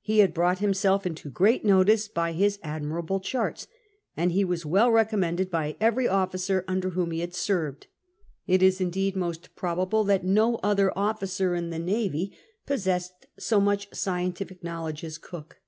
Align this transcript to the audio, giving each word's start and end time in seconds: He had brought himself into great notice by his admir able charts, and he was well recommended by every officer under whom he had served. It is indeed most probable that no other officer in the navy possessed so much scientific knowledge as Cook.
He 0.00 0.20
had 0.20 0.32
brought 0.32 0.60
himself 0.60 1.04
into 1.06 1.28
great 1.28 1.64
notice 1.64 2.06
by 2.06 2.30
his 2.30 2.58
admir 2.58 3.02
able 3.02 3.18
charts, 3.18 3.66
and 4.16 4.30
he 4.30 4.44
was 4.44 4.64
well 4.64 4.92
recommended 4.92 5.50
by 5.50 5.74
every 5.80 6.06
officer 6.06 6.64
under 6.68 6.90
whom 6.90 7.10
he 7.10 7.18
had 7.18 7.34
served. 7.34 7.88
It 8.46 8.62
is 8.62 8.80
indeed 8.80 9.16
most 9.16 9.56
probable 9.56 10.04
that 10.04 10.22
no 10.24 10.54
other 10.62 10.96
officer 10.96 11.56
in 11.56 11.70
the 11.70 11.80
navy 11.80 12.32
possessed 12.64 13.26
so 13.40 13.60
much 13.60 13.92
scientific 13.92 14.62
knowledge 14.62 15.02
as 15.02 15.18
Cook. 15.18 15.58